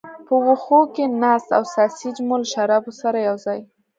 په 0.25 0.33
وښو 0.45 0.79
کې 0.93 1.05
ناست 1.21 1.49
او 1.57 1.63
ساسیج 1.75 2.15
مو 2.27 2.35
له 2.41 2.47
شرابو 2.53 2.91
سره 3.01 3.17
یو 3.27 3.35
ځای. 3.45 3.59